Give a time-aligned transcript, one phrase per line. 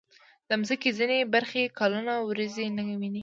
[0.49, 3.19] د مځکې ځینې برخې کلونه وریځې نه ویني.